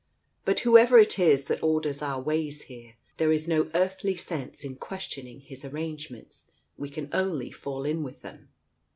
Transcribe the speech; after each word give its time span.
"But 0.45 0.61
whoever 0.61 0.97
it 0.97 1.19
is 1.19 1.43
that 1.43 1.61
orders 1.61 2.01
our 2.01 2.19
ways 2.19 2.63
here, 2.63 2.95
there 3.17 3.31
is 3.31 3.47
no 3.47 3.69
earthly 3.75 4.15
sense 4.17 4.63
in 4.63 4.77
questioning 4.77 5.41
His 5.41 5.63
arrangements, 5.63 6.49
we 6.75 6.89
can 6.89 7.07
only 7.13 7.51
fall 7.51 7.85
in 7.85 8.01
with 8.01 8.23
them. 8.23 8.49